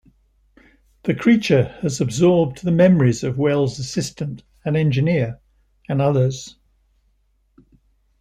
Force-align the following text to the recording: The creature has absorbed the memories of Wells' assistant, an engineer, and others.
The 1.03 1.13
creature 1.13 1.65
has 1.83 2.01
absorbed 2.01 2.63
the 2.63 2.71
memories 2.71 3.23
of 3.23 3.37
Wells' 3.37 3.77
assistant, 3.77 4.41
an 4.65 4.75
engineer, 4.75 5.39
and 5.87 6.01
others. 6.01 6.57